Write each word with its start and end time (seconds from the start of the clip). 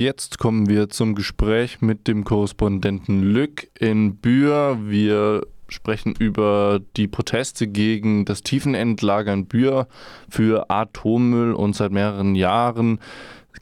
Jetzt 0.00 0.38
kommen 0.38 0.68
wir 0.68 0.88
zum 0.90 1.16
Gespräch 1.16 1.82
mit 1.82 2.06
dem 2.06 2.22
Korrespondenten 2.22 3.20
Lück 3.20 3.66
in 3.80 4.20
Bühr. 4.20 4.78
Wir 4.82 5.44
sprechen 5.68 6.14
über 6.16 6.78
die 6.96 7.08
Proteste 7.08 7.66
gegen 7.66 8.24
das 8.24 8.44
Tiefenendlager 8.44 9.32
in 9.32 9.48
Bühr 9.48 9.88
für 10.30 10.70
Atommüll 10.70 11.52
und 11.52 11.74
seit 11.74 11.90
mehreren 11.90 12.36
Jahren 12.36 13.00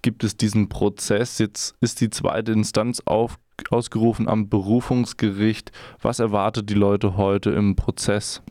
gibt 0.03 0.25
es 0.25 0.37
diesen 0.37 0.69
Prozess. 0.69 1.39
Jetzt 1.39 1.75
ist 1.81 2.03
die 2.03 2.11
zweite 2.11 2.53
Instanz 2.53 3.01
auf, 3.07 3.37
ausgerufen 3.71 4.29
am 4.29 4.51
Berufungsgericht. 4.51 5.73
Was 6.03 6.21
erwartet 6.21 6.69
die 6.69 6.75
Leute 6.75 7.17
heute 7.17 7.53
im 7.53 7.77
Prozess? 7.77 8.43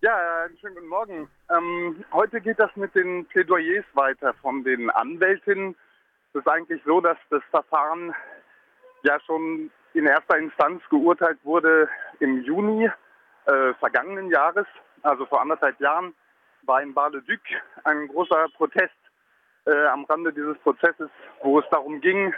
Ja, 0.00 0.16
einen 0.46 0.56
schönen 0.56 0.76
guten 0.76 0.88
Morgen. 0.88 1.28
Ähm, 1.54 2.04
heute 2.14 2.40
geht 2.40 2.58
das 2.58 2.74
mit 2.74 2.94
den 2.94 3.26
Plädoyers 3.26 3.84
weiter 3.92 4.32
von 4.40 4.64
den 4.64 4.88
Anwältinnen 4.88 5.76
es 6.34 6.40
ist 6.40 6.48
eigentlich 6.48 6.82
so, 6.84 7.00
dass 7.00 7.16
das 7.30 7.42
Verfahren 7.50 8.12
ja 9.04 9.20
schon 9.20 9.70
in 9.92 10.06
erster 10.06 10.36
Instanz 10.36 10.82
geurteilt 10.90 11.38
wurde 11.44 11.88
im 12.18 12.42
Juni 12.42 12.90
äh, 13.46 13.74
vergangenen 13.74 14.30
Jahres, 14.30 14.66
also 15.02 15.26
vor 15.26 15.40
anderthalb 15.40 15.80
Jahren, 15.80 16.12
war 16.62 16.82
in 16.82 16.92
Bar-le-Duc 16.92 17.40
ein 17.84 18.08
großer 18.08 18.48
Protest 18.56 18.96
äh, 19.66 19.86
am 19.86 20.04
Rande 20.06 20.32
dieses 20.32 20.58
Prozesses, 20.58 21.08
wo 21.42 21.60
es 21.60 21.66
darum 21.70 22.00
ging, 22.00 22.34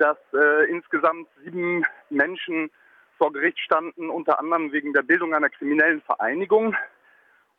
dass 0.00 0.18
äh, 0.34 0.68
insgesamt 0.68 1.28
sieben 1.44 1.84
Menschen 2.08 2.70
vor 3.16 3.32
Gericht 3.32 3.60
standen, 3.60 4.10
unter 4.10 4.40
anderem 4.40 4.72
wegen 4.72 4.92
der 4.92 5.02
Bildung 5.02 5.34
einer 5.34 5.50
kriminellen 5.50 6.00
Vereinigung. 6.00 6.74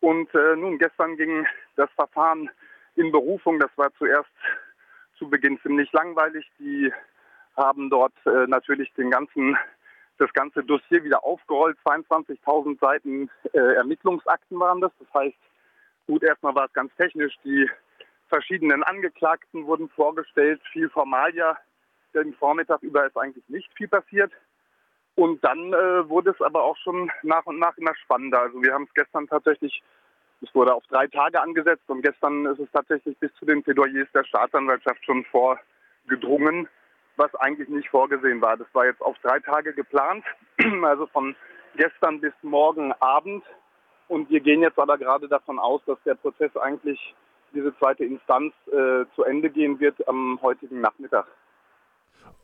Und 0.02 0.34
äh, 0.35 0.55
nun 0.58 0.80
gestern 0.80 1.16
ging 1.16 1.48
das 1.77 1.90
Verfahren 1.91 2.49
in 2.96 3.12
Berufung. 3.12 3.60
Das 3.60 3.70
war 3.77 3.94
zuerst 3.94 4.27
zu 5.22 5.30
Beginn 5.30 5.60
ziemlich 5.62 5.92
langweilig. 5.92 6.50
Die 6.58 6.92
haben 7.56 7.92
dort 7.92 8.14
äh, 8.26 8.48
natürlich 8.48 8.92
den 8.94 9.12
ganzen, 9.12 9.56
das 10.18 10.34
ganze 10.34 10.63
Dossier 10.63 11.04
wieder 11.04 11.24
aufgerollt. 11.24 11.78
22.000 11.86 12.80
Seiten 12.80 13.30
äh, 13.54 13.76
Ermittlungsakten 13.76 14.60
waren 14.60 14.82
das. 14.82 14.91
Das 14.98 15.13
heißt, 15.13 15.38
gut, 16.08 16.24
erstmal 16.24 16.55
war 16.55 16.66
es 16.66 16.74
ganz 16.74 16.91
technisch. 16.96 17.36
Die 17.46 17.70
verschiedenen 18.30 18.82
Angeklagten 18.84 19.68
wurden 19.68 19.90
vorgestellt, 19.90 20.60
viel 20.72 20.90
Formalia. 20.90 21.56
Den 22.16 22.34
Vormittag 22.34 22.82
über 22.82 23.06
ist 23.06 23.18
eigentlich 23.18 23.48
nicht 23.48 23.72
viel 23.76 23.88
passiert. 23.88 24.32
Und 25.13 25.44
dann 25.44 25.72
äh, 25.72 26.10
wurde 26.10 26.32
es 26.32 26.41
aber 26.41 26.63
auch 26.63 26.78
schon 26.78 27.12
nach 27.22 27.46
und 27.46 27.60
nach 27.60 27.78
immer 27.78 27.94
spannender. 27.96 28.41
Also 28.41 28.63
wir 28.63 28.74
haben 28.74 28.85
es 28.85 28.94
gestern 28.96 29.28
tatsächlich 29.28 29.84
es 30.42 30.54
wurde 30.56 30.74
auf 30.74 30.84
drei 30.90 31.08
Tage 31.08 31.40
angesetzt 31.40 31.84
und 31.88 32.02
gestern 32.02 32.46
ist 32.48 32.60
es 32.60 32.70
tatsächlich 32.72 33.18
bis 33.20 33.32
zu 33.36 33.46
den 33.46 33.62
Plädoyers 33.64 34.08
der 34.14 34.24
Staatsanwaltschaft 34.24 35.04
schon 35.06 35.24
vorgedrungen, 35.26 36.68
was 37.16 37.34
eigentlich 37.36 37.70
nicht 37.70 37.90
vorgesehen 37.90 38.42
war. 38.42 38.58
Das 38.58 38.68
war 38.74 38.86
jetzt 38.86 39.02
auf 39.02 39.16
drei 39.22 39.40
Tage 39.40 39.74
geplant, 39.74 40.26
also 40.84 41.06
von 41.08 41.36
gestern 41.76 42.20
bis 42.20 42.34
morgen 42.42 42.92
Abend. 42.94 43.44
Und 44.08 44.30
wir 44.30 44.40
gehen 44.40 44.62
jetzt 44.62 44.80
aber 44.80 44.98
gerade 44.98 45.28
davon 45.28 45.60
aus, 45.60 45.82
dass 45.86 45.98
der 46.06 46.16
Prozess 46.16 46.56
eigentlich, 46.58 47.00
diese 47.54 47.78
zweite 47.78 48.04
Instanz, 48.04 48.54
äh, 48.68 49.06
zu 49.16 49.24
Ende 49.24 49.50
gehen 49.50 49.80
wird 49.80 50.06
am 50.08 50.40
heutigen 50.42 50.82
Nachmittag. 50.82 51.28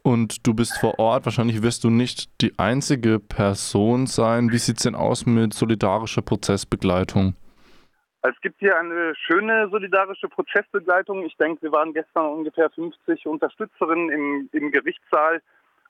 Und 0.04 0.46
du 0.46 0.54
bist 0.54 0.78
vor 0.80 1.00
Ort. 1.00 1.26
Wahrscheinlich 1.26 1.64
wirst 1.64 1.84
du 1.84 1.90
nicht 1.90 2.42
die 2.42 2.58
einzige 2.58 3.20
Person 3.20 4.06
sein. 4.06 4.52
Wie 4.52 4.58
sieht 4.58 4.78
es 4.78 4.84
denn 4.84 4.96
aus 4.96 5.26
mit 5.26 5.54
solidarischer 5.54 6.22
Prozessbegleitung? 6.22 7.36
Es 8.30 8.42
gibt 8.42 8.60
hier 8.60 8.78
eine 8.78 9.16
schöne 9.16 9.70
solidarische 9.70 10.28
Prozessbegleitung. 10.28 11.26
Ich 11.26 11.38
denke, 11.38 11.62
wir 11.62 11.72
waren 11.72 11.94
gestern 11.94 12.26
ungefähr 12.26 12.70
50 12.70 13.26
Unterstützerinnen 13.26 14.10
im, 14.10 14.50
im 14.52 14.72
Gerichtssaal 14.72 15.42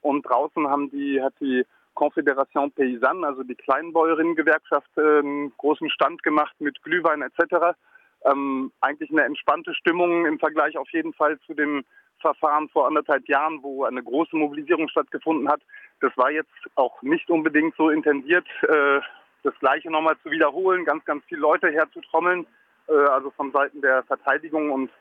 und 0.01 0.23
draußen 0.23 0.67
haben 0.67 0.91
die, 0.91 1.21
hat 1.21 1.33
die 1.39 1.65
Confédération 1.95 2.71
Paysanne, 2.75 3.25
also 3.25 3.43
die 3.43 3.55
Kleinbäuerinnengewerkschaft, 3.55 4.89
einen 4.97 5.51
großen 5.57 5.89
Stand 5.89 6.21
gemacht 6.21 6.55
mit 6.59 6.81
Glühwein 6.83 7.23
etc. 7.23 7.75
Ähm, 8.23 8.71
eigentlich 8.81 9.09
eine 9.09 9.23
entspannte 9.23 9.73
Stimmung 9.73 10.27
im 10.27 10.37
Vergleich 10.37 10.77
auf 10.77 10.89
jeden 10.91 11.13
Fall 11.13 11.39
zu 11.39 11.55
dem 11.55 11.83
Verfahren 12.19 12.69
vor 12.69 12.87
anderthalb 12.87 13.27
Jahren, 13.27 13.63
wo 13.63 13.83
eine 13.83 14.03
große 14.03 14.35
Mobilisierung 14.35 14.89
stattgefunden 14.89 15.49
hat. 15.49 15.61
Das 16.01 16.15
war 16.17 16.29
jetzt 16.29 16.53
auch 16.75 17.01
nicht 17.01 17.29
unbedingt 17.29 17.75
so 17.75 17.89
intensiert. 17.89 18.45
Äh, 18.63 18.99
das 19.47 19.57
Gleiche 19.59 19.89
nochmal 19.89 20.17
zu 20.23 20.29
wiederholen, 20.29 20.83
ganz, 20.83 21.05
ganz 21.05 21.23
viele 21.25 21.41
Leute 21.41 21.69
herzutrommeln, 21.71 22.45
äh, 22.89 22.93
also 22.93 23.31
von 23.31 23.51
Seiten 23.51 23.81
der 23.81 24.03
Verteidigung 24.03 24.71
und 24.71 24.91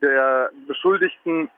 der 0.00 0.50
Beschuldigten 0.66 1.50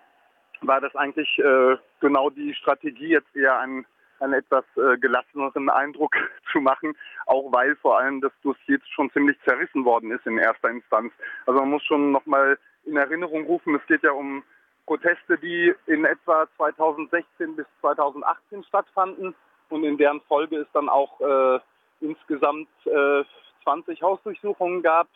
war 0.63 0.81
das 0.81 0.95
eigentlich 0.97 1.39
äh, 1.39 1.77
genau 2.01 2.31
die 2.31 2.55
Strategie, 2.55 3.09
jetzt 3.09 3.37
eher 3.37 3.59
einen, 3.59 3.85
einen 4.21 4.33
etwas 4.33 4.65
äh, 4.77 4.97
gelasseneren 4.97 5.69
Eindruck 5.69 6.17
zu 6.53 6.61
machen, 6.61 6.97
auch 7.27 7.53
weil 7.53 7.77
vor 7.77 7.99
allem 7.99 8.21
das 8.23 8.33
Dossier 8.43 8.79
schon 8.95 9.11
ziemlich 9.11 9.37
zerrissen 9.45 9.85
worden 9.85 10.11
ist 10.11 10.27
in 10.27 10.39
erster 10.39 10.71
Instanz. 10.71 11.13
Also 11.47 11.61
man 11.61 11.71
muss 11.71 11.85
schon 11.85 12.13
nochmal 12.13 12.59
in 12.85 12.97
Erinnerung 12.97 13.45
rufen, 13.45 13.75
es 13.75 13.87
geht 13.87 14.03
ja 14.03 14.13
um 14.13 14.43
Proteste, 14.87 15.37
die 15.39 15.75
in 15.87 16.05
etwa 16.05 16.47
2016 16.57 17.57
bis 17.57 17.67
2018 17.81 18.65
stattfanden 18.65 19.35
und 19.69 19.85
in 19.85 19.99
deren 19.99 20.21
Folge 20.23 20.57
ist 20.57 20.71
dann 20.73 20.89
auch 20.89 21.21
äh, 21.21 21.61
insgesamt 22.03 22.69
äh, 22.85 23.25
20 23.65 24.03
Hausdurchsuchungen 24.03 24.83
gab. 24.83 25.09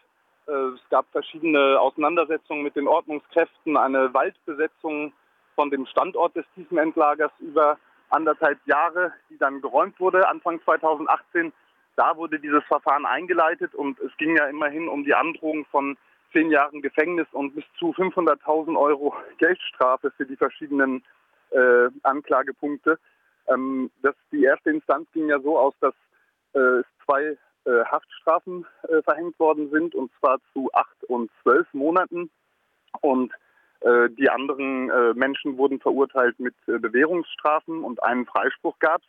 Äh, 0.47 0.53
es 0.53 0.89
gab 0.91 1.07
verschiedene 1.13 1.79
Auseinandersetzungen 1.81 2.63
mit 2.63 2.77
den 2.77 2.89
Ordnungskräften, 2.89 3.77
eine 3.77 4.13
Waldbesetzung 4.15 5.13
von 5.55 5.71
dem 5.71 5.87
Standort 5.87 6.37
des 6.37 6.45
Tiefenendlagers 6.55 7.33
über 7.41 7.79
anderthalb 8.11 8.59
Jahre, 8.67 9.13
die 9.31 9.39
dann 9.39 9.61
geräumt 9.61 9.99
wurde 9.99 10.29
Anfang 10.29 10.61
2018. 10.63 11.53
Da 11.97 12.17
wurde 12.17 12.39
dieses 12.39 12.63
Verfahren 12.65 13.07
eingeleitet 13.07 13.75
und 13.75 13.99
es 14.01 14.15
ging 14.19 14.37
ja 14.37 14.47
immerhin 14.47 14.89
um 14.89 15.05
die 15.05 15.15
Androhung 15.15 15.65
von 15.67 15.97
zehn 16.33 16.51
Jahren 16.51 16.83
Gefängnis 16.83 17.27
und 17.33 17.55
bis 17.55 17.65
zu 17.79 17.93
500.000 17.93 18.79
Euro 18.79 19.15
Geldstrafe 19.39 20.11
für 20.11 20.27
die 20.27 20.37
verschiedenen 20.37 21.03
äh, 21.51 21.89
Anklagepunkte. 22.03 22.99
Ähm, 23.49 23.91
das, 24.03 24.15
die 24.31 24.45
erste 24.45 24.71
Instanz 24.71 25.09
ging 25.13 25.29
ja 25.29 25.41
so 25.41 25.59
aus, 25.59 25.75
dass 25.81 25.95
zwei 27.05 27.37
äh, 27.67 27.85
Haftstrafen 27.85 28.65
äh, 28.89 29.03
verhängt 29.03 29.39
worden 29.41 29.71
sind, 29.71 29.95
und 29.95 30.11
zwar 30.19 30.39
zu 30.53 30.71
acht 30.73 31.05
und 31.09 31.31
zwölf 31.43 31.67
Monaten. 31.73 32.31
Und 33.01 33.33
die 34.19 34.31
anderen 34.31 34.87
Menschen 35.17 35.59
wurden 35.59 35.79
verurteilt 35.81 36.41
mit 36.41 36.55
Bewährungsstrafen 36.65 37.85
und 37.85 38.03
einen 38.03 38.25
Freispruch 38.25 38.77
gab 38.79 39.03
es. 39.03 39.09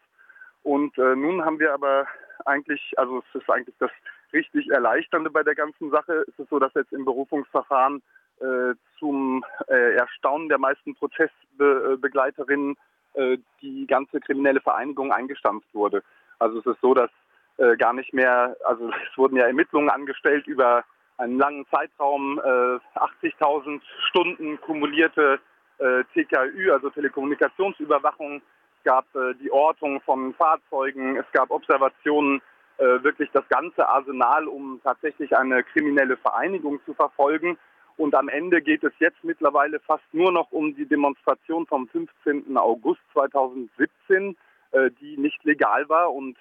Und 0.62 0.98
nun 0.98 1.44
haben 1.46 1.58
wir 1.58 1.74
aber 1.74 2.06
eigentlich, 2.46 2.94
also 2.98 3.20
es 3.20 3.42
ist 3.42 3.50
eigentlich 3.50 3.78
das 3.80 3.90
richtig 4.34 4.70
Erleichternde 4.70 5.30
bei 5.30 5.42
der 5.42 5.56
ganzen 5.56 5.90
Sache. 5.90 6.26
Es 6.28 6.38
ist 6.38 6.50
so, 6.50 6.60
dass 6.60 6.74
jetzt 6.74 6.92
im 6.92 7.06
Berufungsverfahren 7.06 8.04
äh, 8.40 8.76
zum 9.00 9.44
äh, 9.68 9.96
Erstaunen 9.96 10.50
der 10.50 10.60
meisten 10.60 10.94
Prozessbegleiterinnen 10.96 12.76
äh, 13.14 13.38
die 13.62 13.88
ganze 13.88 14.20
kriminelle 14.20 14.62
Vereinigung 14.62 15.12
eingestampft 15.12 15.74
wurde. 15.74 16.04
Also 16.38 16.60
es 16.60 16.66
ist 16.68 16.82
so, 16.82 16.94
dass 16.94 17.10
äh, 17.58 17.76
gar 17.78 17.94
nicht 17.94 18.14
mehr, 18.14 18.56
also 18.66 18.90
es 19.12 19.18
wurden 19.18 19.38
ja 19.38 19.46
Ermittlungen 19.46 19.90
angestellt 19.90 20.48
über 20.48 20.84
einen 21.18 21.38
langen 21.38 21.66
Zeitraum, 21.72 22.40
äh, 22.40 22.80
80.000 23.26 23.82
Stunden 24.10 24.60
kumulierte 24.62 25.40
äh, 25.80 26.04
TKÜ, 26.14 26.72
also 26.72 26.90
Telekommunikationsüberwachung, 26.92 28.38
es 28.38 28.84
gab 28.84 29.06
äh, 29.16 29.34
die 29.42 29.52
Ortung 29.52 30.02
von 30.02 30.34
Fahrzeugen, 30.36 31.18
es 31.18 31.26
gab 31.34 31.50
Observationen, 31.50 32.42
äh, 32.78 33.04
wirklich 33.04 33.30
das 33.32 33.48
ganze 33.50 33.88
Arsenal, 33.90 34.48
um 34.48 34.80
tatsächlich 34.84 35.36
eine 35.36 35.64
kriminelle 35.64 36.16
Vereinigung 36.18 36.80
zu 36.86 36.94
verfolgen. 36.94 37.58
Und 37.98 38.14
am 38.14 38.30
Ende 38.30 38.62
geht 38.62 38.84
es 38.84 38.94
jetzt 39.00 39.24
mittlerweile 39.24 39.80
fast 39.80 40.04
nur 40.12 40.32
noch 40.32 40.52
um 40.52 40.76
die 40.76 40.86
Demonstration 40.86 41.66
vom 41.66 41.88
15. 41.88 42.56
August 42.56 43.02
2017, 43.14 44.38
äh, 44.72 44.92
die 45.02 45.18
nicht 45.18 45.44
legal 45.44 45.90
war 45.90 46.14
und 46.14 46.38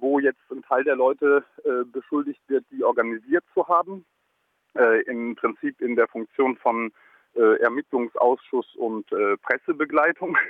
wo 0.00 0.18
jetzt 0.18 0.50
ein 0.50 0.62
Teil 0.62 0.84
der 0.84 0.96
Leute 0.96 1.44
äh, 1.64 1.84
beschuldigt 1.84 2.40
wird, 2.48 2.64
die 2.70 2.84
organisiert 2.84 3.44
zu 3.54 3.66
haben, 3.68 4.04
äh, 4.76 5.02
im 5.04 5.36
Prinzip 5.36 5.80
in 5.80 5.96
der 5.96 6.08
Funktion 6.08 6.56
von 6.56 6.92
äh, 7.34 7.60
Ermittlungsausschuss 7.60 8.74
und 8.76 9.10
äh, 9.12 9.36
Pressebegleitung. 9.38 10.36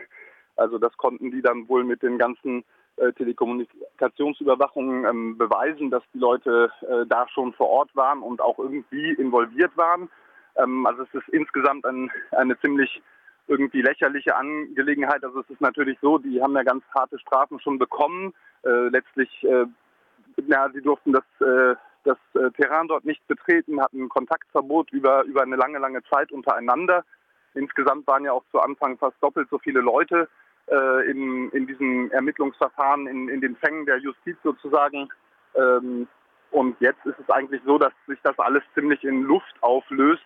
Also 0.57 0.79
das 0.79 0.97
konnten 0.99 1.33
die 1.33 1.43
dann 1.43 1.69
wohl 1.69 1.83
mit 1.83 2.05
den 2.05 2.17
ganzen 2.17 2.63
äh, 2.95 3.13
Telekommunikationsüberwachungen 3.15 5.05
ähm, 5.05 5.37
beweisen, 5.37 5.91
dass 5.91 6.05
die 6.15 6.19
Leute 6.19 6.71
äh, 6.83 7.05
da 7.09 7.27
schon 7.29 7.53
vor 7.55 7.69
Ort 7.69 7.97
waren 7.97 8.23
und 8.23 8.41
auch 8.41 8.61
irgendwie 8.61 9.15
involviert 9.15 9.77
waren. 9.77 10.09
Ähm, 10.55 10.87
also 10.87 11.03
es 11.03 11.13
ist 11.13 11.29
insgesamt 11.31 11.85
ein, 11.87 12.09
eine 12.31 12.57
ziemlich 12.61 13.03
irgendwie 13.47 13.83
lächerliche 13.83 14.37
Angelegenheit. 14.37 15.23
Also 15.25 15.41
es 15.41 15.51
ist 15.51 15.61
natürlich 15.61 15.99
so, 16.01 16.19
die 16.19 16.43
haben 16.43 16.55
ja 16.57 16.63
ganz 16.63 16.85
harte 16.95 17.19
Strafen 17.19 17.61
schon 17.61 17.79
bekommen 17.79 18.33
äh, 18.65 18.89
letztlich, 18.89 19.29
äh, 19.45 19.67
ja, 20.47 20.69
sie 20.73 20.81
durften 20.81 21.13
das, 21.13 21.25
äh, 21.41 21.75
das 22.05 22.19
äh, 22.35 22.51
Terrain 22.53 22.89
dort 22.89 23.05
nicht 23.05 23.27
betreten, 23.27 23.81
hatten 23.81 24.09
Kontaktverbot 24.09 24.91
über, 24.93 25.25
über 25.25 25.43
eine 25.43 25.57
lange, 25.57 25.79
lange 25.79 26.03
Zeit 26.05 26.33
untereinander. 26.33 27.05
insgesamt 27.55 28.07
waren 28.07 28.25
ja 28.25 28.33
auch 28.33 28.45
zu 28.51 28.61
Anfang 28.61 28.99
fast 28.99 29.17
doppelt 29.21 29.49
so 29.51 29.59
viele 29.59 29.81
Leute 29.81 30.29
äh, 30.67 31.11
in, 31.11 31.51
in 31.51 31.67
diesem 31.67 32.11
Ermittlungsverfahren, 32.11 33.07
in, 33.07 33.29
in 33.29 33.41
den 33.41 33.57
Fängen 33.57 33.87
der 33.87 33.99
Justiz 33.99 34.37
sozusagen. 34.43 35.09
Ähm, 35.55 36.09
und 36.51 36.81
jetzt 36.81 37.05
ist 37.05 37.19
es 37.19 37.29
eigentlich 37.31 37.61
so, 37.67 37.79
dass 37.79 37.93
sich 38.07 38.19
das 38.23 38.39
alles 38.39 38.63
ziemlich 38.75 39.05
in 39.05 39.23
Luft 39.23 39.55
auflöst. 39.61 40.25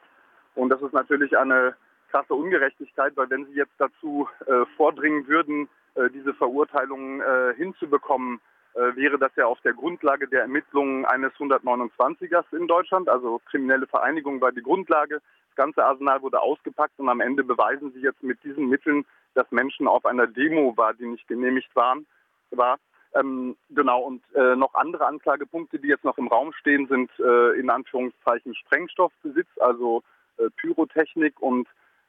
Und 0.55 0.70
das 0.70 0.82
ist 0.82 0.93
natürlich 0.93 1.37
eine 1.37 1.75
krasse 2.10 2.34
Ungerechtigkeit, 2.34 3.16
weil 3.16 3.31
wenn 3.31 3.46
Sie 3.46 3.55
jetzt 3.55 3.75
dazu 3.78 4.28
äh, 4.46 4.64
vordringen 4.76 5.26
würden, 5.26 5.69
äh, 5.94 6.10
diese 6.10 6.34
Verurteilung 6.34 7.20
äh, 7.20 7.55
hinzubekommen, 7.56 8.40
äh, 8.75 8.94
wäre 8.96 9.19
das 9.19 9.34
ja 9.37 9.46
auf 9.46 9.60
der 9.62 9.72
Grundlage 9.72 10.28
der 10.28 10.43
Ermittlungen 10.43 11.05
eines 11.05 11.32
129ers 11.34 12.44
in 12.52 12.66
Deutschland. 12.66 13.08
Also 13.08 13.40
kriminelle 13.50 13.87
Vereinigung 13.87 14.40
war 14.40 14.52
die 14.52 14.62
Grundlage. 14.62 15.20
Das 15.49 15.56
ganze 15.56 15.84
Arsenal 15.84 16.22
wurde 16.22 16.40
ausgepackt 16.40 16.99
und 16.99 17.08
am 17.08 17.20
Ende 17.20 17.43
beweisen 17.43 17.93
Sie 17.93 18.00
jetzt 18.00 18.22
mit 18.22 18.43
diesen 18.44 18.69
Mitteln, 18.69 19.05
dass 19.34 19.50
Menschen 19.50 19.88
auf 19.88 20.05
einer 20.05 20.26
Demo 20.26 20.76
war, 20.76 20.94
die 20.94 21.06
nicht 21.06 21.26
genehmigt 21.26 21.75
waren, 21.75 22.06
war. 22.50 22.78
Ähm, 23.14 23.56
genau, 23.70 24.02
und 24.02 24.22
äh, 24.34 24.55
noch 24.55 24.75
andere 24.75 25.06
Anklagepunkte, 25.06 25.78
die 25.78 25.88
jetzt 25.88 26.05
noch 26.05 26.19
im 26.19 26.28
Raum 26.28 26.52
stehen, 26.52 26.87
sind 26.88 27.10
äh, 27.19 27.58
in 27.58 27.70
Anführungszeichen 27.70 28.55
Sprengstoffbesitz, 28.55 29.49
also 29.60 30.02
äh, 30.37 30.50
Pyrotechnik 30.56 31.40
und 31.40 31.66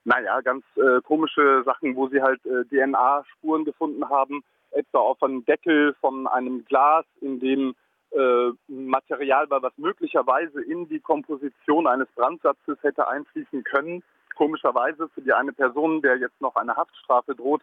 naja, 0.09 0.41
ganz 0.41 0.65
äh, 0.75 1.01
komische 1.03 1.61
Sachen, 1.65 1.95
wo 1.95 2.07
sie 2.07 2.19
halt 2.19 2.43
äh, 2.43 2.65
DNA-Spuren 2.65 3.63
gefunden 3.63 4.09
haben, 4.09 4.43
etwa 4.71 4.97
auf 4.97 5.21
einem 5.21 5.45
Deckel 5.45 5.93
von 6.01 6.25
einem 6.25 6.65
Glas, 6.65 7.05
in 7.21 7.39
dem 7.39 7.75
äh, 8.11 8.49
Material 8.67 9.47
war, 9.51 9.61
was 9.61 9.73
möglicherweise 9.77 10.63
in 10.63 10.89
die 10.89 10.99
Komposition 10.99 11.85
eines 11.85 12.07
Brandsatzes 12.15 12.79
hätte 12.81 13.07
einfließen 13.07 13.63
können. 13.63 14.01
Komischerweise 14.35 15.09
für 15.09 15.21
die 15.21 15.33
eine 15.33 15.53
Person, 15.53 16.01
der 16.01 16.17
jetzt 16.17 16.41
noch 16.41 16.55
eine 16.55 16.75
Haftstrafe 16.75 17.35
droht, 17.35 17.61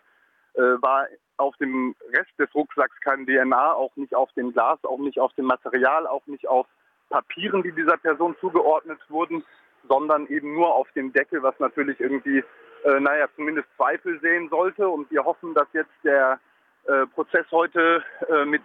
äh, 0.54 0.60
war 0.60 1.08
auf 1.38 1.56
dem 1.56 1.96
Rest 2.12 2.30
des 2.38 2.54
Rucksacks 2.54 3.00
kein 3.00 3.26
DNA, 3.26 3.72
auch 3.72 3.94
nicht 3.96 4.14
auf 4.14 4.32
dem 4.34 4.52
Glas, 4.52 4.78
auch 4.84 4.98
nicht 4.98 5.18
auf 5.18 5.32
dem 5.32 5.46
Material, 5.46 6.06
auch 6.06 6.26
nicht 6.26 6.46
auf 6.46 6.68
Papieren, 7.08 7.64
die 7.64 7.72
dieser 7.72 7.96
Person 7.96 8.36
zugeordnet 8.40 8.98
wurden 9.08 9.44
sondern 9.88 10.26
eben 10.28 10.54
nur 10.54 10.74
auf 10.74 10.90
dem 10.92 11.12
Deckel, 11.12 11.42
was 11.42 11.58
natürlich 11.58 12.00
irgendwie, 12.00 12.42
äh, 12.84 13.00
naja, 13.00 13.26
zumindest 13.36 13.68
Zweifel 13.76 14.20
sehen 14.20 14.48
sollte. 14.48 14.88
Und 14.88 15.10
wir 15.10 15.24
hoffen, 15.24 15.54
dass 15.54 15.68
jetzt 15.72 15.92
der 16.04 16.40
äh, 16.84 17.06
Prozess 17.06 17.46
heute 17.50 18.02
äh, 18.28 18.44
mit, 18.44 18.62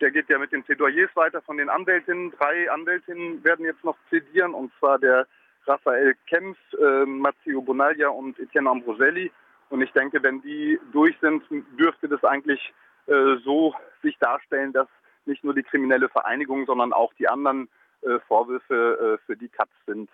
der 0.00 0.10
geht 0.10 0.28
ja 0.28 0.38
mit 0.38 0.52
den 0.52 0.62
Plädoyers 0.62 1.10
weiter 1.14 1.40
von 1.42 1.56
den 1.56 1.68
Anwältinnen. 1.68 2.32
Drei 2.32 2.70
Anwältinnen 2.70 3.42
werden 3.44 3.64
jetzt 3.64 3.84
noch 3.84 3.96
plädieren, 4.08 4.54
und 4.54 4.72
zwar 4.78 4.98
der 4.98 5.26
Raphael 5.66 6.14
Kempf, 6.28 6.58
äh, 6.78 7.04
Matteo 7.06 7.62
Bonaglia 7.62 8.08
und 8.08 8.38
Etienne 8.38 8.70
Ambroselli. 8.70 9.30
Und 9.70 9.80
ich 9.82 9.92
denke, 9.92 10.22
wenn 10.22 10.42
die 10.42 10.78
durch 10.92 11.16
sind, 11.20 11.42
dürfte 11.78 12.08
das 12.08 12.22
eigentlich 12.24 12.72
äh, 13.06 13.36
so 13.44 13.74
sich 14.02 14.18
darstellen, 14.18 14.72
dass 14.72 14.88
nicht 15.26 15.42
nur 15.42 15.54
die 15.54 15.62
kriminelle 15.62 16.08
Vereinigung, 16.08 16.66
sondern 16.66 16.92
auch 16.92 17.12
die 17.14 17.28
anderen 17.28 17.68
äh, 18.02 18.18
Vorwürfe 18.28 19.18
äh, 19.18 19.26
für 19.26 19.36
die 19.36 19.48
Katz 19.48 19.70
sind. 19.86 20.10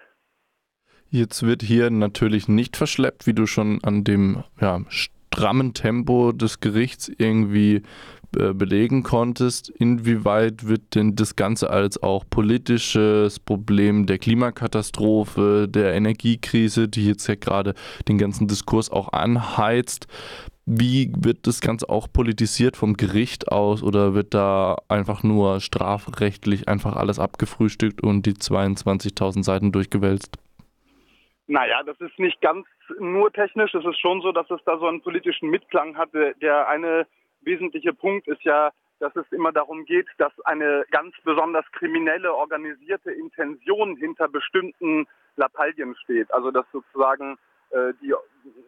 Jetzt 1.11 1.43
wird 1.43 1.63
hier 1.63 1.91
natürlich 1.91 2.47
nicht 2.47 2.77
verschleppt, 2.77 3.27
wie 3.27 3.35
du 3.35 3.47
schon 3.47 3.83
an 3.83 4.05
dem 4.05 4.45
ja, 4.61 4.81
strammen 4.89 5.75
Tempo 5.75 6.31
des 6.31 6.61
Gerichts 6.61 7.11
irgendwie 7.19 7.83
äh, 8.37 8.55
belegen 8.55 9.03
konntest. 9.03 9.71
Inwieweit 9.71 10.69
wird 10.69 10.95
denn 10.95 11.17
das 11.17 11.35
Ganze 11.35 11.71
als 11.71 12.01
auch 12.01 12.25
politisches 12.31 13.41
Problem 13.41 14.07
der 14.07 14.19
Klimakatastrophe, 14.19 15.67
der 15.69 15.95
Energiekrise, 15.95 16.89
die 16.89 17.07
jetzt 17.07 17.27
ja 17.27 17.35
gerade 17.35 17.75
den 18.07 18.17
ganzen 18.17 18.47
Diskurs 18.47 18.89
auch 18.89 19.13
anheizt, 19.13 20.07
wie 20.65 21.11
wird 21.17 21.49
das 21.49 21.61
Ganze 21.61 21.89
auch 21.89 22.07
politisiert 22.13 22.77
vom 22.77 22.97
Gericht 22.97 23.49
aus 23.49 23.83
oder 23.83 24.15
wird 24.15 24.33
da 24.33 24.77
einfach 24.87 25.25
nur 25.25 25.59
strafrechtlich 25.59 26.69
einfach 26.69 26.95
alles 26.95 27.19
abgefrühstückt 27.19 28.01
und 28.01 28.27
die 28.27 28.35
22.000 28.35 29.43
Seiten 29.43 29.73
durchgewälzt? 29.73 30.39
Naja, 31.51 31.83
das 31.83 32.01
ist 32.01 32.17
nicht 32.17 32.41
ganz 32.41 32.65
nur 33.01 33.33
technisch. 33.33 33.75
Es 33.75 33.85
ist 33.85 33.99
schon 33.99 34.21
so, 34.21 34.31
dass 34.31 34.49
es 34.53 34.61
da 34.65 34.79
so 34.79 34.87
einen 34.87 35.03
politischen 35.03 35.51
Mitklang 35.51 35.97
hatte. 35.97 36.33
Der 36.41 36.69
eine 36.69 37.09
wesentliche 37.41 37.93
Punkt 37.93 38.29
ist 38.29 38.45
ja, 38.45 38.71
dass 39.01 39.17
es 39.17 39.27
immer 39.33 39.51
darum 39.51 39.85
geht, 39.85 40.07
dass 40.19 40.33
eine 40.45 40.85
ganz 40.93 41.13
besonders 41.25 41.65
kriminelle, 41.73 42.33
organisierte 42.33 43.11
Intention 43.11 43.97
hinter 43.97 44.29
bestimmten 44.29 45.09
Lappalien 45.35 45.97
steht. 45.97 46.33
Also 46.33 46.53
dass 46.53 46.67
sozusagen 46.71 47.37
äh, 47.71 47.95
die, 48.01 48.15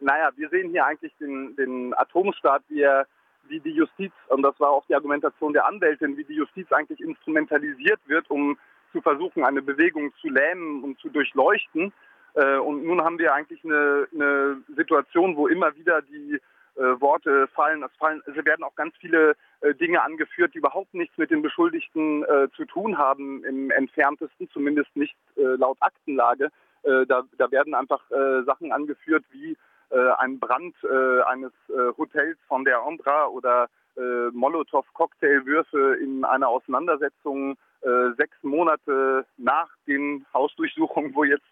naja, 0.01 0.31
wir 0.35 0.49
sehen 0.49 0.71
hier 0.71 0.85
eigentlich 0.85 1.15
den, 1.21 1.55
den 1.55 1.93
Atomstaat, 1.93 2.63
wie 2.67 2.81
er 2.81 3.07
wie 3.47 3.61
die 3.61 3.71
Justiz, 3.71 4.11
und 4.27 4.41
das 4.41 4.59
war 4.59 4.71
auch 4.71 4.85
die 4.87 4.95
Argumentation 4.95 5.53
der 5.53 5.67
Anwältin, 5.67 6.17
wie 6.17 6.25
die 6.25 6.35
Justiz 6.35 6.69
eigentlich 6.73 6.99
instrumentalisiert 6.99 8.01
wird, 8.07 8.29
um 8.29 8.57
zu 8.91 9.01
versuchen, 9.01 9.45
eine 9.45 9.61
Bewegung 9.61 10.13
zu 10.19 10.27
lähmen 10.27 10.83
und 10.83 10.99
zu 10.99 11.09
durchleuchten. 11.09 11.93
Äh, 12.33 12.57
und 12.57 12.83
nun 12.83 13.01
haben 13.01 13.19
wir 13.19 13.33
eigentlich 13.33 13.63
eine, 13.63 14.07
eine 14.13 14.63
Situation, 14.75 15.35
wo 15.35 15.47
immer 15.47 15.75
wieder 15.75 16.01
die 16.01 16.39
äh, 16.75 16.99
Worte 16.99 17.47
fallen. 17.49 17.83
Es 17.83 17.91
fallen, 17.97 18.23
es 18.25 18.33
werden 18.45 18.63
auch 18.63 18.73
ganz 18.73 18.95
viele 18.97 19.35
äh, 19.61 19.75
Dinge 19.75 20.01
angeführt, 20.01 20.55
die 20.55 20.57
überhaupt 20.57 20.95
nichts 20.95 21.15
mit 21.19 21.29
den 21.29 21.43
Beschuldigten 21.43 22.23
äh, 22.23 22.47
zu 22.55 22.65
tun 22.65 22.97
haben, 22.97 23.43
im 23.43 23.69
entferntesten, 23.69 24.49
zumindest 24.49 24.95
nicht 24.95 25.15
äh, 25.35 25.41
laut 25.41 25.77
Aktenlage. 25.81 26.49
Äh, 26.81 27.05
da, 27.05 27.21
da, 27.37 27.51
werden 27.51 27.75
einfach 27.75 28.01
Sachen 28.45 28.71
angeführt 28.71 29.23
wie 29.31 29.55
ein 29.89 30.39
Brand 30.39 30.75
eines 31.27 31.51
Hotels 31.97 32.37
von 32.47 32.65
der 32.65 32.81
Andra 32.81 33.27
oder 33.27 33.69
Molotow-Cocktailwürfe 33.95 35.97
in 36.01 36.25
einer 36.25 36.47
Auseinandersetzung 36.47 37.57
sechs 38.17 38.35
Monate 38.41 39.25
nach 39.37 39.69
den 39.87 40.25
Hausdurchsuchungen, 40.33 41.13
wo 41.13 41.23
jetzt 41.23 41.45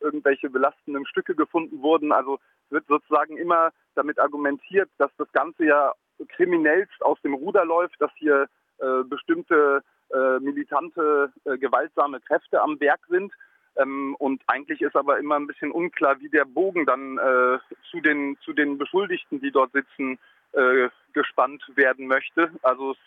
irgendwelche 0.00 0.50
belastenden 0.50 1.06
Stücke 1.06 1.34
gefunden 1.34 1.82
wurden. 1.82 2.12
Also 2.12 2.38
wird 2.70 2.86
sozusagen 2.86 3.36
immer 3.36 3.70
damit 3.94 4.18
argumentiert, 4.18 4.90
dass 4.98 5.10
das 5.18 5.30
Ganze 5.32 5.64
ja 5.64 5.92
kriminellst 6.28 7.02
aus 7.02 7.20
dem 7.22 7.34
Ruder 7.34 7.64
läuft, 7.64 8.00
dass 8.00 8.10
hier 8.16 8.48
äh, 8.78 9.02
bestimmte 9.04 9.82
äh, 10.10 10.38
militante, 10.40 11.32
äh, 11.44 11.58
gewaltsame 11.58 12.20
Kräfte 12.20 12.60
am 12.60 12.80
Werk 12.80 13.00
sind. 13.08 13.32
Ähm, 13.76 14.16
und 14.18 14.42
eigentlich 14.46 14.80
ist 14.80 14.96
aber 14.96 15.18
immer 15.18 15.36
ein 15.36 15.46
bisschen 15.46 15.70
unklar, 15.70 16.18
wie 16.20 16.28
der 16.28 16.44
Bogen 16.44 16.86
dann 16.86 17.18
äh, 17.18 17.58
zu, 17.90 18.00
den, 18.00 18.36
zu 18.40 18.52
den 18.52 18.78
Beschuldigten, 18.78 19.40
die 19.40 19.50
dort 19.50 19.72
sitzen, 19.72 20.18
äh, 20.52 20.88
gespannt 21.12 21.62
werden 21.74 22.06
möchte. 22.06 22.50
Also 22.62 22.92
es, 22.92 22.98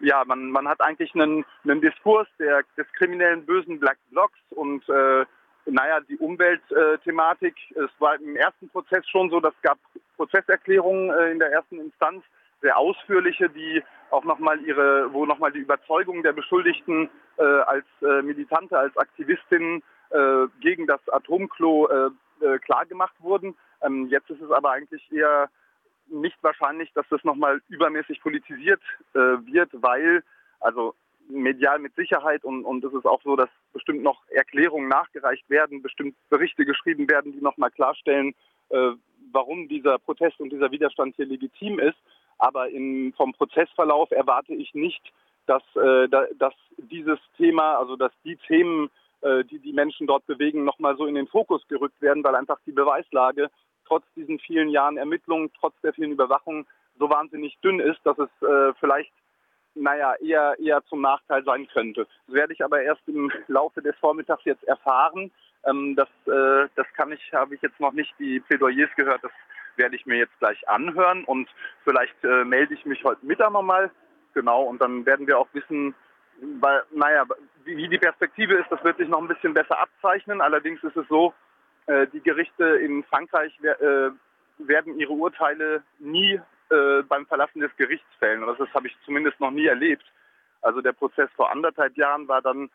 ja, 0.00 0.24
man, 0.24 0.50
man 0.50 0.68
hat 0.68 0.80
eigentlich 0.80 1.14
einen, 1.14 1.44
einen 1.64 1.80
Diskurs 1.80 2.26
der, 2.38 2.62
des 2.76 2.86
kriminellen 2.94 3.44
bösen 3.44 3.78
Black 3.78 3.98
Blocs 4.10 4.38
und 4.50 4.88
äh, 4.88 5.24
naja, 5.66 6.00
die 6.00 6.16
Umweltthematik, 6.18 7.54
es 7.74 7.90
war 7.98 8.20
im 8.20 8.36
ersten 8.36 8.68
Prozess 8.68 9.06
schon 9.08 9.30
so, 9.30 9.40
dass 9.40 9.54
es 9.54 9.62
gab 9.62 9.78
Prozesserklärungen 10.16 11.10
äh, 11.10 11.30
in 11.30 11.38
der 11.38 11.50
ersten 11.52 11.80
Instanz, 11.80 12.24
sehr 12.60 12.76
ausführliche, 12.76 13.48
die 13.48 13.82
auch 14.10 14.24
nochmal 14.24 14.60
ihre, 14.60 15.12
wo 15.12 15.24
nochmal 15.24 15.52
die 15.52 15.60
Überzeugung 15.60 16.22
der 16.22 16.32
Beschuldigten 16.32 17.08
äh, 17.38 17.42
als 17.42 17.86
äh, 18.02 18.22
Militante, 18.22 18.78
als 18.78 18.96
Aktivistinnen 18.96 19.82
äh, 20.10 20.46
gegen 20.60 20.86
das 20.86 21.00
Atomklo 21.08 21.88
äh, 21.88 22.10
äh, 22.44 22.58
klargemacht 22.58 23.14
wurden. 23.20 23.56
Ähm, 23.82 24.08
jetzt 24.08 24.28
ist 24.30 24.42
es 24.42 24.50
aber 24.50 24.72
eigentlich 24.72 25.10
eher 25.12 25.48
nicht 26.08 26.36
wahrscheinlich, 26.42 26.92
dass 26.92 27.06
das 27.08 27.22
nochmal 27.22 27.62
übermäßig 27.68 28.20
politisiert 28.20 28.82
wird, 29.12 29.70
weil, 29.74 30.24
also 30.58 30.96
medial 31.30 31.78
mit 31.78 31.94
Sicherheit 31.94 32.44
und, 32.44 32.64
und 32.64 32.84
es 32.84 32.92
ist 32.92 33.06
auch 33.06 33.22
so, 33.22 33.36
dass 33.36 33.48
bestimmt 33.72 34.02
noch 34.02 34.22
Erklärungen 34.28 34.88
nachgereicht 34.88 35.48
werden, 35.48 35.82
bestimmt 35.82 36.16
Berichte 36.28 36.64
geschrieben 36.64 37.08
werden, 37.10 37.32
die 37.32 37.40
nochmal 37.40 37.70
klarstellen, 37.70 38.34
äh, 38.70 38.92
warum 39.32 39.68
dieser 39.68 39.98
Protest 39.98 40.40
und 40.40 40.50
dieser 40.50 40.70
Widerstand 40.70 41.16
hier 41.16 41.26
legitim 41.26 41.78
ist. 41.78 41.98
Aber 42.38 42.70
in, 42.70 43.12
vom 43.16 43.32
Prozessverlauf 43.32 44.10
erwarte 44.10 44.54
ich 44.54 44.72
nicht, 44.74 45.02
dass, 45.46 45.62
äh, 45.76 46.08
da, 46.08 46.26
dass 46.38 46.54
dieses 46.78 47.18
Thema, 47.36 47.78
also 47.78 47.96
dass 47.96 48.12
die 48.24 48.36
Themen, 48.36 48.90
äh, 49.20 49.44
die 49.44 49.58
die 49.58 49.72
Menschen 49.72 50.06
dort 50.06 50.26
bewegen, 50.26 50.64
nochmal 50.64 50.96
so 50.96 51.06
in 51.06 51.14
den 51.14 51.26
Fokus 51.26 51.66
gerückt 51.68 52.00
werden, 52.00 52.24
weil 52.24 52.34
einfach 52.34 52.58
die 52.66 52.72
Beweislage 52.72 53.50
trotz 53.86 54.04
diesen 54.14 54.38
vielen 54.38 54.68
Jahren 54.68 54.96
Ermittlungen, 54.96 55.50
trotz 55.58 55.74
der 55.82 55.92
vielen 55.92 56.12
Überwachungen 56.12 56.66
so 56.98 57.10
wahnsinnig 57.10 57.58
dünn 57.62 57.80
ist, 57.80 57.98
dass 58.04 58.16
es 58.18 58.30
äh, 58.46 58.72
vielleicht 58.78 59.12
naja, 59.80 60.14
eher, 60.20 60.56
eher 60.58 60.82
zum 60.84 61.00
Nachteil 61.00 61.42
sein 61.44 61.66
könnte. 61.72 62.06
Das 62.26 62.34
werde 62.34 62.52
ich 62.52 62.64
aber 62.64 62.82
erst 62.82 63.02
im 63.06 63.30
Laufe 63.48 63.82
des 63.82 63.96
Vormittags 63.96 64.44
jetzt 64.44 64.64
erfahren. 64.64 65.30
Ähm, 65.64 65.96
das, 65.96 66.08
äh, 66.26 66.68
das 66.76 66.86
kann 66.96 67.12
ich, 67.12 67.32
habe 67.32 67.54
ich 67.54 67.62
jetzt 67.62 67.80
noch 67.80 67.92
nicht 67.92 68.12
die 68.18 68.40
Plädoyers 68.40 68.90
gehört, 68.96 69.24
das 69.24 69.32
werde 69.76 69.96
ich 69.96 70.06
mir 70.06 70.18
jetzt 70.18 70.38
gleich 70.38 70.68
anhören 70.68 71.24
und 71.24 71.48
vielleicht 71.84 72.22
äh, 72.24 72.44
melde 72.44 72.74
ich 72.74 72.84
mich 72.86 73.02
heute 73.04 73.24
Mittag 73.24 73.52
nochmal. 73.52 73.90
Genau, 74.34 74.62
und 74.62 74.80
dann 74.80 75.04
werden 75.06 75.26
wir 75.26 75.38
auch 75.38 75.48
wissen, 75.52 75.94
weil, 76.60 76.82
naja, 76.92 77.24
wie, 77.64 77.88
die 77.88 77.98
Perspektive 77.98 78.54
ist, 78.54 78.70
das 78.70 78.82
wird 78.84 78.98
sich 78.98 79.08
noch 79.08 79.20
ein 79.20 79.28
bisschen 79.28 79.54
besser 79.54 79.78
abzeichnen. 79.78 80.40
Allerdings 80.40 80.82
ist 80.84 80.96
es 80.96 81.08
so, 81.08 81.34
Äh, 81.86 82.06
die 82.12 82.20
Gerichte 82.20 82.64
in 82.64 83.02
Frankreich 83.04 83.52
äh, 83.62 84.10
werden 84.58 84.98
ihre 85.00 85.12
Urteile 85.12 85.82
nie 85.98 86.38
äh, 86.70 87.02
beim 87.02 87.26
Verlassen 87.26 87.60
des 87.60 87.74
Gerichts 87.76 88.08
fällen. 88.18 88.44
Das 88.46 88.74
habe 88.74 88.88
ich 88.88 88.96
zumindest 89.04 89.40
noch 89.40 89.50
nie 89.50 89.66
erlebt. 89.66 90.04
Also 90.62 90.80
der 90.80 90.92
Prozess 90.92 91.30
vor 91.36 91.50
anderthalb 91.50 91.96
Jahren 91.96 92.28
war 92.28 92.42
dann 92.42 92.70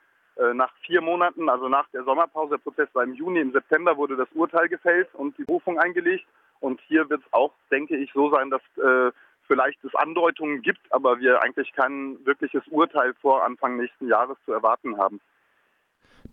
nach 0.54 0.74
vier 0.86 1.00
Monaten, 1.00 1.48
also 1.48 1.70
nach 1.70 1.88
der 1.92 2.04
Sommerpause, 2.04 2.58
der 2.58 2.58
Prozess 2.58 2.90
war 2.92 3.04
im 3.04 3.14
Juni, 3.14 3.40
im 3.40 3.54
September 3.54 3.96
wurde 3.96 4.18
das 4.18 4.28
Urteil 4.34 4.68
gefällt 4.68 5.08
und 5.14 5.38
die 5.38 5.46
Berufung 5.46 5.80
eingelegt. 5.80 6.26
Und 6.60 6.82
hier 6.88 7.10
wird 7.10 7.22
es 7.22 7.34
auch, 7.34 7.54
denke 7.72 7.96
ich, 7.96 8.12
so 8.12 8.30
sein, 8.30 8.50
dass 8.50 8.62
äh, 8.78 9.14
vielleicht 9.48 9.84
es 9.84 9.96
Andeutungen 9.96 10.62
gibt, 10.62 10.92
aber 10.92 11.20
wir 11.20 11.42
eigentlich 11.42 11.72
kein 11.74 12.18
wirkliches 12.26 12.64
Urteil 12.68 13.14
vor 13.22 13.44
Anfang 13.44 13.78
nächsten 13.78 14.08
Jahres 14.08 14.38
zu 14.46 14.52
erwarten 14.52 14.98
haben. 14.98 15.22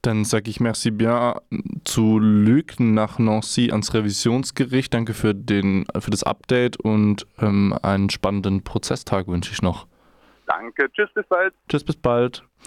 Dann 0.02 0.24
sage 0.24 0.50
ich 0.50 0.58
merci 0.58 0.90
bien 0.90 1.34
zu 1.84 2.18
Luc 2.18 2.80
nach 2.80 3.20
Nancy 3.20 3.70
ans 3.70 3.94
Revisionsgericht. 3.94 4.92
Danke 4.92 5.14
für, 5.14 5.32
den, 5.32 5.86
für 5.98 6.10
das 6.10 6.24
Update 6.24 6.76
und 6.76 7.26
ähm, 7.40 7.72
einen 7.82 8.10
spannenden 8.10 8.64
Prozesstag 8.64 9.28
wünsche 9.28 9.52
ich 9.52 9.62
noch. 9.62 9.86
Danke. 10.46 10.90
Tschüss, 10.92 11.08
bis 11.14 11.26
bald. 11.26 11.54
Tschüss, 11.68 11.84
bis 11.84 11.96
bald. 11.96 12.44